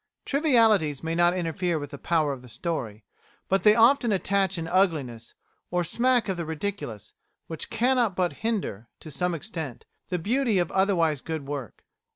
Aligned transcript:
Trivialities 0.25 1.03
may 1.03 1.13
not 1.13 1.35
interfere 1.37 1.77
with 1.77 1.91
the 1.91 1.99
power 1.99 2.33
of 2.33 2.41
the 2.41 2.49
story, 2.49 3.03
but 3.47 3.61
they 3.61 3.75
often 3.75 4.11
attach 4.11 4.57
an 4.57 4.67
ugliness, 4.67 5.35
or 5.69 5.81
a 5.81 5.85
smack 5.85 6.27
of 6.27 6.37
the 6.37 6.43
ridiculous, 6.45 7.13
which 7.45 7.69
cannot 7.69 8.15
but 8.15 8.37
hinder, 8.41 8.87
to 8.99 9.11
some 9.11 9.35
extent, 9.35 9.85
the 10.09 10.17
beauty 10.17 10.57
of 10.57 10.71
otherwise 10.71 11.21
good 11.21 11.45
work. 11.47 11.83